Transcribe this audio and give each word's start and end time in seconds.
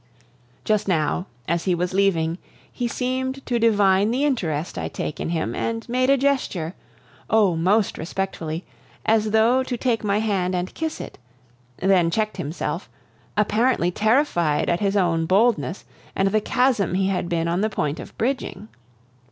Just 0.63 0.87
now, 0.87 1.27
as 1.47 1.65
he 1.65 1.75
was 1.75 1.93
leaving, 1.93 2.39
he 2.71 2.87
seemed 2.87 3.45
to 3.45 3.59
divine 3.59 4.09
the 4.09 4.23
interest 4.25 4.75
I 4.75 4.87
take 4.87 5.19
in 5.19 5.29
him, 5.29 5.53
and 5.53 5.87
made 5.87 6.09
a 6.09 6.17
gesture 6.17 6.73
oh! 7.29 7.55
most 7.55 7.99
respectfully 7.99 8.65
as 9.05 9.29
though 9.29 9.61
to 9.61 9.77
take 9.77 10.03
my 10.03 10.17
hand 10.19 10.55
and 10.55 10.73
kiss 10.73 10.99
it; 11.01 11.19
then 11.77 12.09
checked 12.09 12.37
himself, 12.37 12.89
apparently 13.37 13.91
terrified 13.91 14.69
at 14.69 14.79
his 14.79 14.97
own 14.97 15.27
boldness 15.27 15.85
and 16.15 16.29
the 16.29 16.41
chasm 16.41 16.95
he 16.95 17.09
had 17.09 17.29
been 17.29 17.47
on 17.47 17.61
the 17.61 17.69
point 17.69 17.99
of 17.99 18.17
bridging. 18.17 18.69